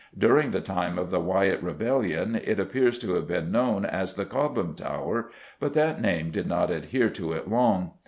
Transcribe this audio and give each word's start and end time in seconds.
During 0.17 0.49
the 0.49 0.61
time 0.61 0.97
of 0.97 1.11
the 1.11 1.19
Wyatt 1.19 1.61
rebellion 1.61 2.33
it 2.33 2.59
appears 2.59 2.97
to 2.97 3.13
have 3.13 3.27
been 3.27 3.51
known 3.51 3.85
as 3.85 4.15
the 4.15 4.25
Cobham 4.25 4.73
Tower, 4.73 5.29
but 5.59 5.73
that 5.73 6.01
name 6.01 6.31
did 6.31 6.47
not 6.47 6.71
adhere 6.71 7.11
to 7.11 7.33
it 7.33 7.47
long. 7.47 7.91